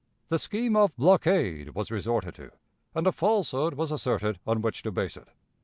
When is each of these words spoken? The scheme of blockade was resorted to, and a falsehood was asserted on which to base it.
The 0.29 0.39
scheme 0.39 0.75
of 0.75 0.95
blockade 0.95 1.75
was 1.75 1.91
resorted 1.91 2.33
to, 2.33 2.49
and 2.95 3.05
a 3.05 3.11
falsehood 3.11 3.75
was 3.75 3.91
asserted 3.91 4.39
on 4.47 4.63
which 4.63 4.81
to 4.81 4.91
base 4.91 5.15
it. 5.15 5.27